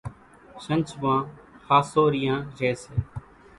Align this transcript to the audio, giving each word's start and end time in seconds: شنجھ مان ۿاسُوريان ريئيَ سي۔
شنجھ 0.63 0.93
مان 1.01 1.21
ۿاسُوريان 1.67 2.39
ريئيَ 2.59 2.71
سي۔ 2.81 2.91